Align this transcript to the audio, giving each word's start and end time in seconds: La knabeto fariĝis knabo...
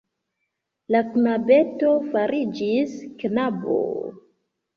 La 0.95 1.01
knabeto 1.09 1.91
fariĝis 2.15 2.97
knabo... 3.21 3.79